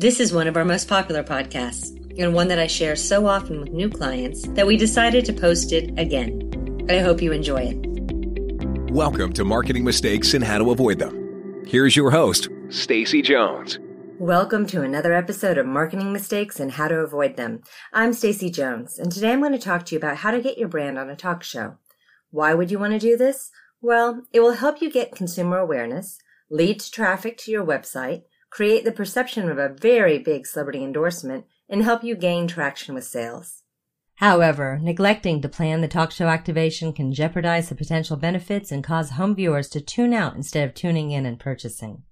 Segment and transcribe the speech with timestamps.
[0.00, 3.58] This is one of our most popular podcasts, and one that I share so often
[3.58, 6.86] with new clients that we decided to post it again.
[6.88, 8.92] I hope you enjoy it.
[8.92, 11.64] Welcome to Marketing Mistakes and How to Avoid Them.
[11.66, 13.80] Here's your host, Stacy Jones.
[14.20, 17.62] Welcome to another episode of Marketing Mistakes and How to Avoid Them.
[17.92, 20.58] I'm Stacy Jones, and today I'm going to talk to you about how to get
[20.58, 21.78] your brand on a talk show.
[22.30, 23.50] Why would you want to do this?
[23.80, 26.18] Well, it will help you get consumer awareness,
[26.48, 31.44] lead to traffic to your website, create the perception of a very big celebrity endorsement,
[31.68, 33.62] and help you gain traction with sales.
[34.16, 39.10] However, neglecting to plan the talk show activation can jeopardize the potential benefits and cause
[39.10, 42.02] home viewers to tune out instead of tuning in and purchasing.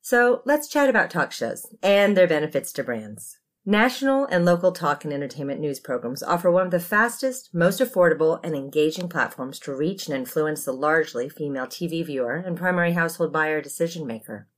[0.00, 3.36] So let's chat about talk shows and their benefits to brands.
[3.66, 8.40] National and local talk and entertainment news programs offer one of the fastest, most affordable,
[8.42, 13.34] and engaging platforms to reach and influence the largely female TV viewer and primary household
[13.34, 14.48] buyer decision maker.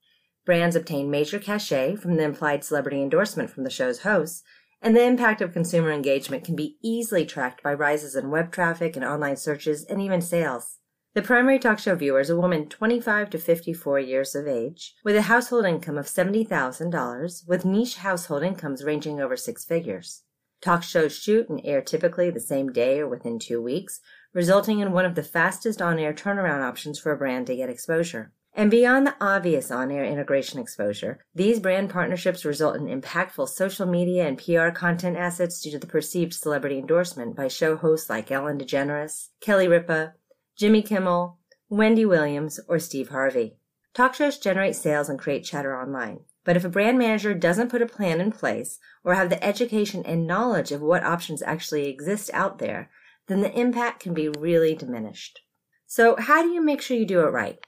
[0.44, 4.42] Brands obtain major cachet from the implied celebrity endorsement from the show's hosts,
[4.80, 8.96] and the impact of consumer engagement can be easily tracked by rises in web traffic
[8.96, 10.78] and online searches and even sales.
[11.14, 15.14] The primary talk show viewer is a woman 25 to 54 years of age with
[15.14, 20.22] a household income of $70,000 with niche household incomes ranging over six figures.
[20.62, 24.00] Talk shows shoot and air typically the same day or within two weeks,
[24.32, 28.32] resulting in one of the fastest on-air turnaround options for a brand to get exposure.
[28.54, 34.28] And beyond the obvious on-air integration exposure, these brand partnerships result in impactful social media
[34.28, 38.58] and PR content assets due to the perceived celebrity endorsement by show hosts like Ellen
[38.58, 40.14] DeGeneres, Kelly Ripa,
[40.54, 41.38] Jimmy Kimmel,
[41.70, 43.56] Wendy Williams, or Steve Harvey.
[43.94, 46.20] Talk shows generate sales and create chatter online.
[46.44, 50.02] But if a brand manager doesn't put a plan in place or have the education
[50.04, 52.90] and knowledge of what options actually exist out there,
[53.28, 55.40] then the impact can be really diminished.
[55.86, 57.58] So how do you make sure you do it right?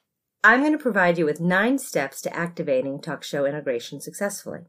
[0.47, 4.67] I'm going to provide you with nine steps to activating talk show integration successfully.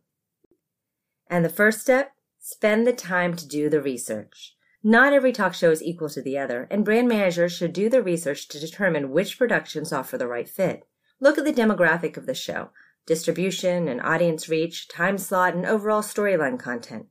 [1.29, 4.55] And the first step, spend the time to do the research.
[4.81, 8.01] Not every talk show is equal to the other, and brand managers should do the
[8.01, 10.87] research to determine which productions offer the right fit.
[11.19, 12.69] Look at the demographic of the show,
[13.05, 17.08] distribution and audience reach, time slot, and overall storyline content.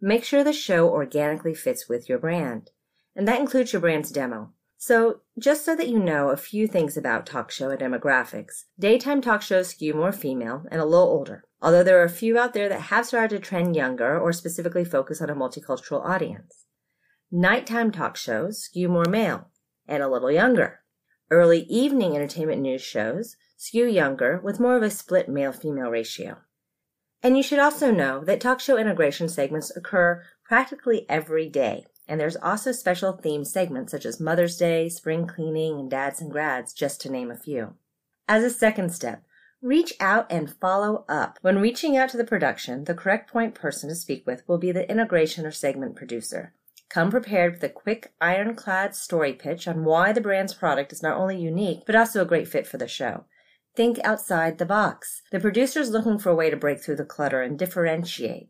[0.00, 2.70] Make sure the show organically fits with your brand.
[3.14, 4.54] And that includes your brand's demo.
[4.78, 9.40] So, just so that you know a few things about talk show demographics, daytime talk
[9.40, 12.68] shows skew more female and a little older, although there are a few out there
[12.68, 16.66] that have started to trend younger or specifically focus on a multicultural audience.
[17.32, 19.48] Nighttime talk shows skew more male
[19.88, 20.80] and a little younger.
[21.30, 26.36] Early evening entertainment news shows skew younger with more of a split male female ratio.
[27.22, 32.20] And you should also know that talk show integration segments occur practically every day and
[32.20, 36.72] there's also special themed segments such as Mother's Day, Spring Cleaning, and Dads and Grads,
[36.72, 37.74] just to name a few.
[38.28, 39.24] As a second step,
[39.62, 41.38] reach out and follow up.
[41.42, 44.72] When reaching out to the production, the correct point person to speak with will be
[44.72, 46.52] the integration or segment producer.
[46.88, 51.16] Come prepared with a quick, ironclad story pitch on why the brand's product is not
[51.16, 53.24] only unique, but also a great fit for the show.
[53.74, 55.22] Think outside the box.
[55.32, 58.48] The producer is looking for a way to break through the clutter and differentiate.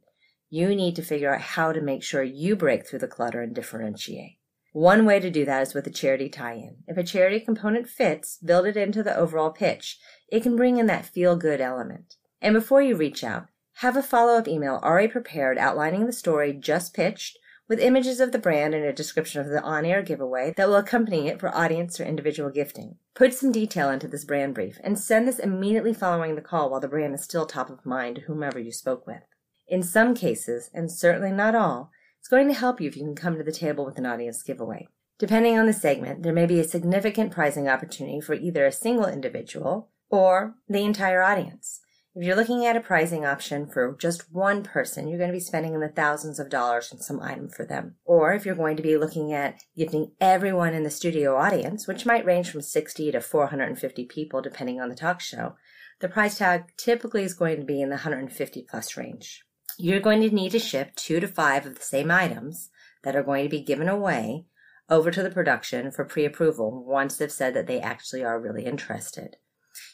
[0.48, 3.54] You need to figure out how to make sure you break through the clutter and
[3.54, 4.38] differentiate.
[4.72, 6.84] One way to do that is with a charity tie-in.
[6.86, 9.98] If a charity component fits, build it into the overall pitch.
[10.28, 12.16] It can bring in that feel-good element.
[12.40, 13.46] And before you reach out,
[13.76, 18.38] have a follow-up email already prepared outlining the story just pitched with images of the
[18.38, 22.04] brand and a description of the on-air giveaway that will accompany it for audience or
[22.04, 22.96] individual gifting.
[23.14, 26.80] Put some detail into this brand brief and send this immediately following the call while
[26.80, 29.22] the brand is still top of mind to whomever you spoke with.
[29.68, 31.90] In some cases, and certainly not all,
[32.20, 34.42] it's going to help you if you can come to the table with an audience
[34.42, 34.88] giveaway.
[35.18, 39.06] Depending on the segment, there may be a significant pricing opportunity for either a single
[39.06, 41.80] individual or the entire audience.
[42.14, 45.40] If you're looking at a pricing option for just one person, you're going to be
[45.40, 47.96] spending in the thousands of dollars on some item for them.
[48.04, 52.06] Or if you're going to be looking at gifting everyone in the studio audience, which
[52.06, 55.56] might range from 60 to 450 people depending on the talk show,
[56.00, 59.42] the price tag typically is going to be in the 150 plus range.
[59.78, 62.70] You're going to need to ship two to five of the same items
[63.04, 64.46] that are going to be given away
[64.88, 69.36] over to the production for pre-approval once they've said that they actually are really interested.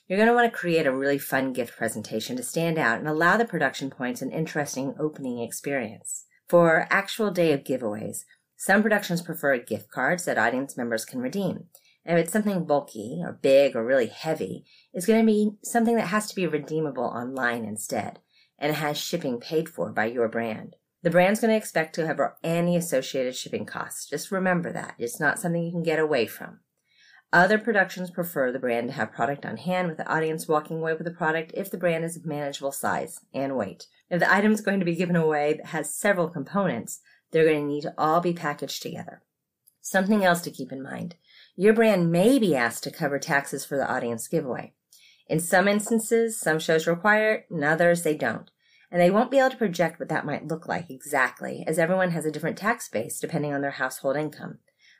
[0.06, 3.08] You're going to want to create a really fun gift presentation to stand out and
[3.08, 6.26] allow the production points an interesting opening experience.
[6.48, 8.18] For actual day of giveaways,
[8.56, 11.64] some productions prefer gift cards that audience members can redeem.
[12.04, 15.96] And if it's something bulky or big or really heavy, it's going to be something
[15.96, 18.20] that has to be redeemable online instead
[18.58, 20.76] and has shipping paid for by your brand.
[21.02, 24.08] The brand's going to expect to have any associated shipping costs.
[24.08, 24.94] Just remember that.
[24.98, 26.60] It's not something you can get away from.
[27.32, 30.92] Other productions prefer the brand to have product on hand with the audience walking away
[30.92, 33.86] with the product if the brand is of manageable size and weight.
[34.10, 37.00] If the item is going to be given away that has several components,
[37.30, 39.22] they're going to need to all be packaged together.
[39.80, 41.16] Something else to keep in mind.
[41.56, 44.74] Your brand may be asked to cover taxes for the audience giveaway.
[45.28, 48.50] In some instances, some shows require it, and others they don't.
[48.90, 52.10] And they won't be able to project what that might look like exactly, as everyone
[52.10, 54.58] has a different tax base depending on their household income.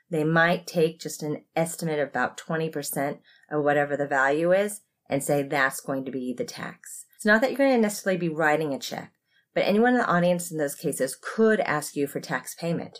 [0.09, 3.19] They might take just an estimate of about 20%
[3.51, 7.05] of whatever the value is and say that's going to be the tax.
[7.15, 9.13] It's not that you're going to necessarily be writing a check,
[9.53, 12.99] but anyone in the audience in those cases could ask you for tax payment.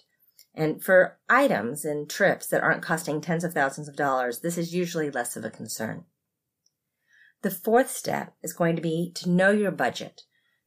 [0.55, 4.73] And for items and trips that aren't costing tens of thousands of dollars, this is
[4.73, 6.05] usually less of a concern.
[7.43, 10.21] The fourth step is going to be to know your budget.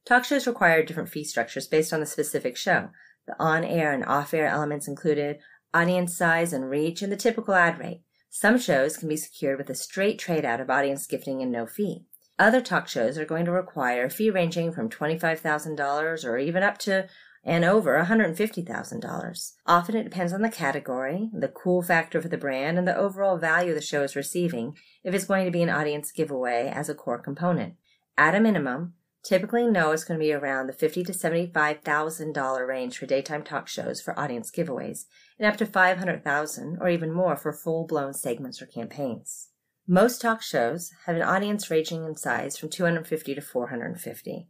[0.05, 2.89] Talk shows require different fee structures based on the specific show.
[3.25, 5.39] The on air and off air elements included,
[5.73, 8.03] audience size and reach, and the typical ad rate.
[8.29, 11.65] Some shows can be secured with a straight trade out of audience gifting and no
[11.65, 12.05] fee.
[12.37, 16.77] Other talk shows are going to require a fee ranging from $25,000 or even up
[16.79, 17.07] to
[17.47, 19.51] and over $150,000.
[19.65, 23.37] Often it depends on the category, the cool factor for the brand, and the overall
[23.37, 26.93] value the show is receiving if it's going to be an audience giveaway as a
[26.93, 27.75] core component.
[28.17, 32.97] At a minimum, typically know it's going to be around the 50 to $75,000 range
[32.97, 35.05] for daytime talk shows for audience giveaways,
[35.39, 39.51] and up to 500,000 or even more for full-blown segments or campaigns.
[39.87, 44.49] Most talk shows have an audience ranging in size from 250 to 450.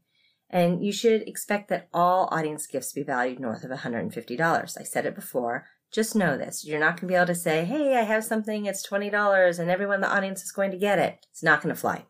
[0.50, 4.78] And you should expect that all audience gifts be valued north of $150.
[4.80, 5.66] I said it before.
[5.92, 6.66] Just know this.
[6.66, 9.70] You're not going to be able to say, hey, I have something, it's $20, and
[9.70, 11.26] everyone in the audience is going to get it.
[11.32, 12.06] It's not going to fly.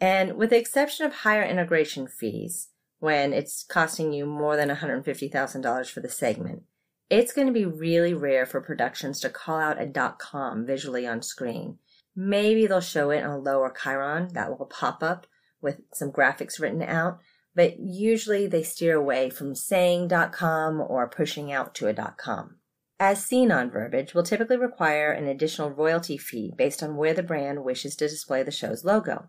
[0.00, 2.68] And with the exception of higher integration fees,
[2.98, 6.62] when it's costing you more than $150,000 for the segment,
[7.10, 11.22] it's going to be really rare for productions to call out a .com visually on
[11.22, 11.78] screen.
[12.16, 15.26] Maybe they'll show it on a lower chyron that will pop up
[15.60, 17.18] with some graphics written out,
[17.54, 22.56] but usually they steer away from saying .com or pushing out to a .com.
[23.00, 27.22] As seen on verbiage will typically require an additional royalty fee based on where the
[27.22, 29.28] brand wishes to display the show's logo.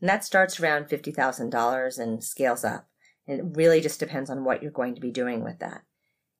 [0.00, 2.88] And that starts around $50,000 and scales up.
[3.26, 5.82] And it really just depends on what you're going to be doing with that.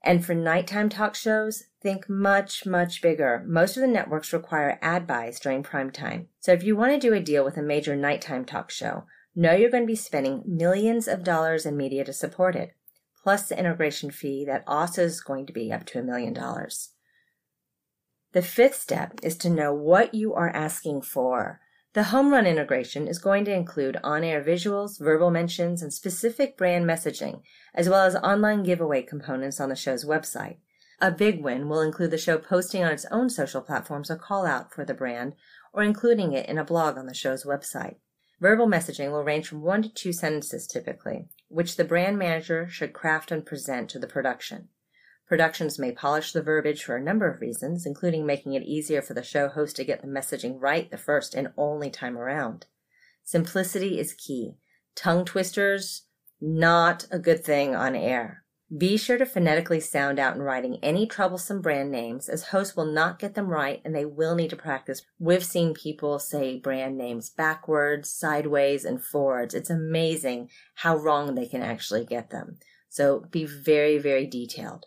[0.03, 3.44] And for nighttime talk shows, think much, much bigger.
[3.47, 6.29] Most of the networks require ad buys during prime time.
[6.39, 9.05] So if you want to do a deal with a major nighttime talk show,
[9.37, 12.75] know you're going to be spending millions of dollars in media to support it,
[13.23, 16.91] plus the integration fee that also is going to be up to a million dollars.
[18.33, 21.61] The fifth step is to know what you are asking for.
[21.93, 26.56] The home run integration is going to include on air visuals, verbal mentions, and specific
[26.56, 27.43] brand messaging,
[27.75, 30.56] as well as online giveaway components on the show's website.
[31.00, 34.47] A big win will include the show posting on its own social platforms a call
[34.47, 35.35] out for the brand
[35.73, 37.97] or including it in a blog on the show's website.
[38.38, 42.93] Verbal messaging will range from one to two sentences typically, which the brand manager should
[42.93, 44.69] craft and present to the production.
[45.27, 49.15] Productions may polish the verbiage for a number of reasons, including making it easier for
[49.15, 52.67] the show host to get the messaging right the first and only time around.
[53.25, 54.55] Simplicity is key.
[54.94, 56.03] Tongue twisters,
[56.41, 58.44] not a good thing on air.
[58.75, 62.87] Be sure to phonetically sound out in writing any troublesome brand names, as hosts will
[62.87, 65.03] not get them right and they will need to practice.
[65.21, 69.55] We've seen people say brand names backwards, sideways, and forwards.
[69.55, 72.59] It's amazing how wrong they can actually get them.
[72.89, 74.87] So be very, very detailed.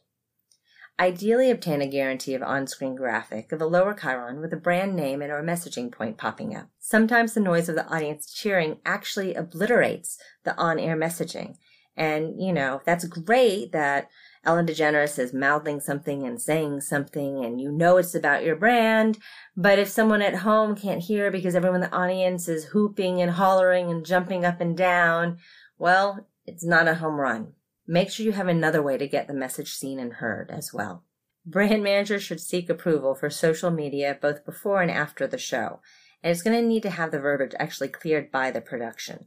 [1.00, 4.94] Ideally, obtain a guarantee of on screen graphic of a lower chyron with a brand
[4.94, 6.68] name and or messaging point popping up.
[6.80, 11.56] Sometimes the noise of the audience cheering actually obliterates the on air messaging.
[12.00, 14.10] And, you know, that's great that
[14.46, 19.18] Ellen DeGeneres is mouthing something and saying something and you know it's about your brand.
[19.58, 23.32] But if someone at home can't hear because everyone in the audience is hooping and
[23.32, 25.40] hollering and jumping up and down,
[25.78, 27.54] well, it's not a home run.
[27.86, 31.04] Make sure you have another way to get the message seen and heard as well.
[31.46, 35.82] Brand managers should seek approval for social media both before and after the show,
[36.24, 39.26] and it's going to need to have the verbiage actually cleared by the production.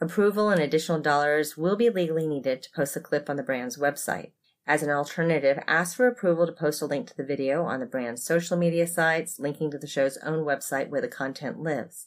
[0.00, 3.76] Approval and additional dollars will be legally needed to post a clip on the brand's
[3.76, 4.30] website.
[4.64, 7.86] As an alternative, ask for approval to post a link to the video on the
[7.86, 12.06] brand's social media sites, linking to the show's own website where the content lives.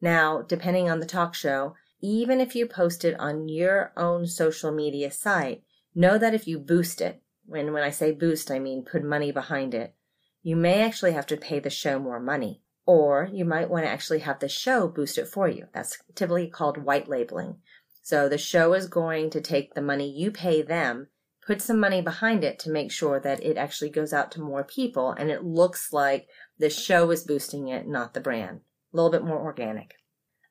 [0.00, 4.72] Now, depending on the talk show, even if you post it on your own social
[4.72, 5.62] media site,
[5.94, 9.30] know that if you boost it, when, when I say boost, I mean put money
[9.30, 9.94] behind it,
[10.42, 12.63] you may actually have to pay the show more money.
[12.86, 15.68] Or you might want to actually have the show boost it for you.
[15.72, 17.56] That's typically called white labeling.
[18.02, 21.08] So the show is going to take the money you pay them,
[21.46, 24.64] put some money behind it to make sure that it actually goes out to more
[24.64, 28.60] people and it looks like the show is boosting it, not the brand.
[28.92, 29.94] A little bit more organic.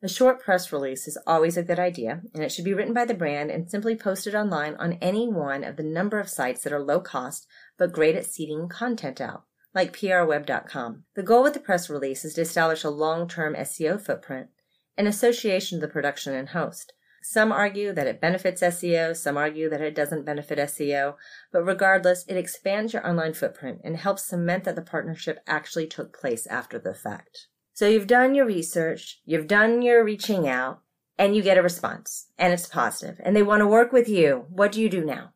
[0.04, 3.06] A short press release is always a good idea, and it should be written by
[3.06, 6.74] the brand and simply posted online on any one of the number of sites that
[6.74, 7.48] are low cost
[7.78, 11.04] but great at seeding content out, like prweb.com.
[11.16, 14.50] The goal with the press release is to establish a long term SEO footprint
[14.98, 16.94] in association with the production and host.
[17.26, 21.16] Some argue that it benefits SEO, some argue that it doesn't benefit SEO,
[21.54, 26.18] but regardless, it expands your online footprint and helps cement that the partnership actually took
[26.20, 27.48] place after the fact.
[27.72, 30.82] So you've done your research, you've done your reaching out,
[31.18, 34.46] and you get a response, and it's positive, and they want to work with you.
[34.50, 35.33] What do you do now?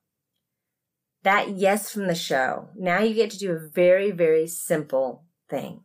[1.28, 2.70] That yes from the show.
[2.74, 5.82] Now you get to do a very, very simple thing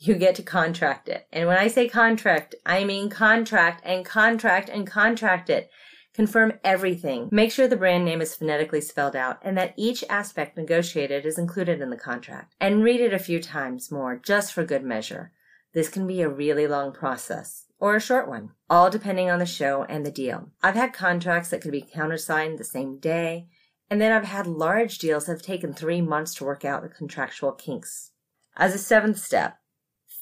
[0.00, 1.28] you get to contract it.
[1.32, 5.70] And when I say contract, I mean contract and contract and contract it.
[6.14, 7.28] Confirm everything.
[7.30, 11.38] Make sure the brand name is phonetically spelled out and that each aspect negotiated is
[11.38, 12.56] included in the contract.
[12.60, 15.30] And read it a few times more, just for good measure.
[15.74, 19.46] This can be a really long process or a short one, all depending on the
[19.46, 20.50] show and the deal.
[20.60, 23.46] I've had contracts that could be countersigned the same day,
[23.92, 26.88] and then I've had large deals that have taken three months to work out the
[26.88, 28.12] contractual kinks.
[28.56, 29.58] As a seventh step,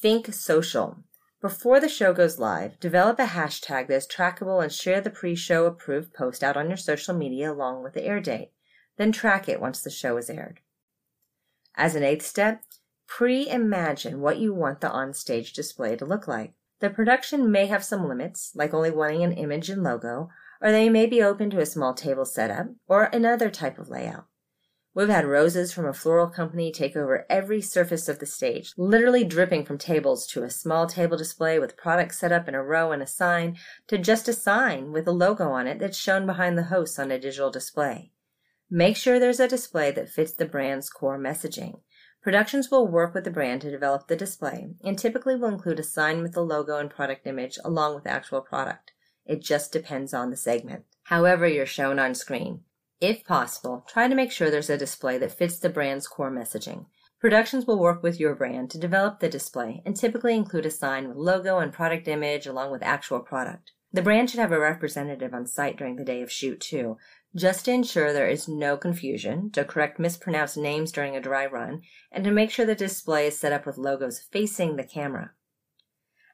[0.02, 1.04] Think social.
[1.40, 5.36] Before the show goes live, develop a hashtag that is trackable and share the pre
[5.36, 8.50] show approved post out on your social media along with the air date.
[8.96, 10.58] Then track it once the show is aired.
[11.76, 12.64] As an eighth step,
[13.06, 16.54] pre imagine what you want the on-stage display to look like.
[16.80, 20.88] The production may have some limits, like only wanting an image and logo, or they
[20.88, 24.26] may be open to a small table setup or another type of layout.
[24.92, 29.22] We've had roses from a floral company take over every surface of the stage, literally
[29.22, 32.90] dripping from tables to a small table display with products set up in a row
[32.90, 36.58] and a sign to just a sign with a logo on it that's shown behind
[36.58, 38.10] the host on a digital display.
[38.68, 41.80] Make sure there's a display that fits the brand's core messaging.
[42.20, 45.84] Productions will work with the brand to develop the display and typically will include a
[45.84, 48.92] sign with the logo and product image along with actual product.
[49.26, 50.84] It just depends on the segment.
[51.04, 52.60] However, you're shown on screen.
[53.00, 56.86] If possible, try to make sure there's a display that fits the brand's core messaging.
[57.20, 61.08] Productions will work with your brand to develop the display and typically include a sign
[61.08, 63.72] with logo and product image along with actual product.
[63.92, 66.96] The brand should have a representative on site during the day of shoot too,
[67.34, 71.82] just to ensure there is no confusion, to correct mispronounced names during a dry run,
[72.12, 75.32] and to make sure the display is set up with logos facing the camera.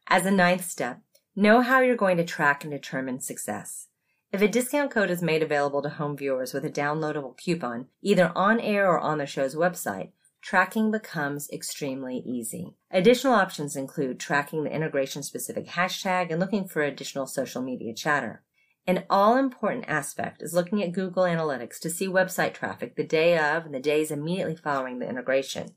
[0.07, 1.01] As a ninth step,
[1.37, 3.89] know how you're going to track and determine success.
[4.33, 8.33] If a discount code is made available to home viewers with a downloadable coupon, either
[8.35, 12.75] on air or on the show's website, tracking becomes extremely easy.
[12.91, 18.43] Additional options include tracking the integration specific hashtag and looking for additional social media chatter.
[18.87, 23.37] An all important aspect is looking at Google Analytics to see website traffic the day
[23.37, 25.75] of and the days immediately following the integration.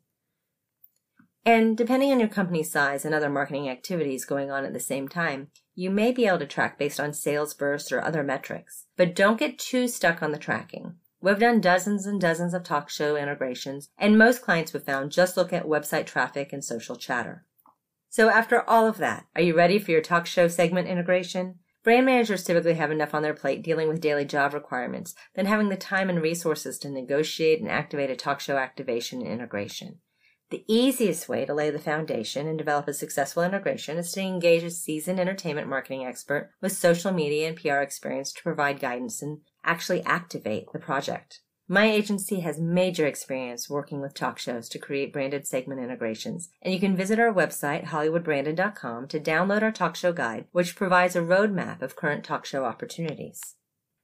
[1.46, 5.08] And depending on your company's size and other marketing activities going on at the same
[5.08, 8.86] time, you may be able to track based on sales bursts or other metrics.
[8.98, 10.96] But don't get too stuck on the tracking.
[11.22, 15.36] We've done dozens and dozens of talk show integrations, and most clients we've found just
[15.36, 17.46] look at website traffic and social chatter.
[18.10, 21.60] So after all of that, are you ready for your talk show segment integration?
[21.84, 25.70] Brand managers typically have enough on their plate dealing with daily job requirements than having
[25.70, 30.00] the time and resources to negotiate and activate a talk show activation and integration.
[30.50, 34.64] The easiest way to lay the foundation and develop a successful integration is to engage
[34.64, 39.42] a seasoned entertainment marketing expert with social media and PR experience to provide guidance and
[39.64, 41.42] actually activate the project.
[41.68, 46.74] My agency has major experience working with talk shows to create branded segment integrations, and
[46.74, 51.22] you can visit our website, hollywoodbranded.com, to download our talk show guide, which provides a
[51.22, 53.54] roadmap of current talk show opportunities.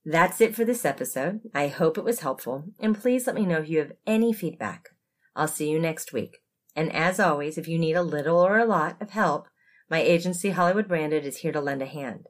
[0.05, 1.41] That's it for this episode.
[1.55, 4.89] I hope it was helpful, and please let me know if you have any feedback.
[5.36, 6.38] I'll see you next week.
[6.75, 9.48] And as always, if you need a little or a lot of help,
[9.89, 12.27] my agency Hollywood Branded is here to lend a hand.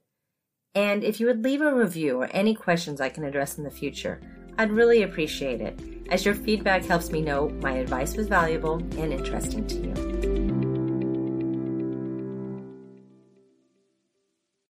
[0.74, 3.72] And if you would leave a review or any questions I can address in the
[3.72, 4.22] future,
[4.58, 9.14] I'd really appreciate it, as your feedback helps me know my advice was valuable and
[9.14, 10.15] interesting to you.